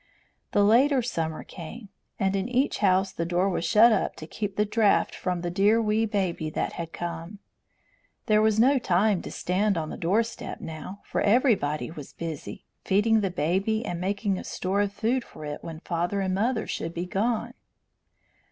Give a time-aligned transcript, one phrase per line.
[0.51, 1.89] The later summer came,
[2.19, 5.79] and in each house the door was shut to keep the draught from the dear
[5.79, 7.37] wee baby that had come.
[8.25, 13.21] There was no time to stand on the doorstep now, for everybody was busy, feeding
[13.21, 16.95] the baby and making a store of food for it when father and mother should
[16.95, 17.53] be gone.